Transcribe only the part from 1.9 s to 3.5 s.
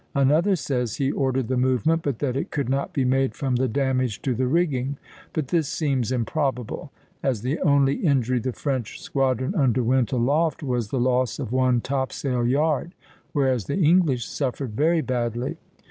but that it could not be made